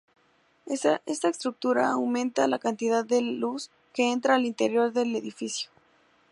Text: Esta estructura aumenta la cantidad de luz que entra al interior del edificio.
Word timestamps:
Esta 0.65 1.03
estructura 1.05 1.89
aumenta 1.91 2.47
la 2.47 2.57
cantidad 2.57 3.05
de 3.05 3.21
luz 3.21 3.69
que 3.93 4.11
entra 4.11 4.33
al 4.33 4.47
interior 4.47 4.91
del 4.93 5.15
edificio. 5.15 5.69